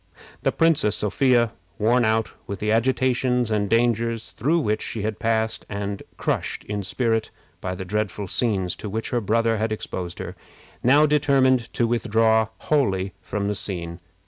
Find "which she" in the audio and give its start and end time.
4.61-5.03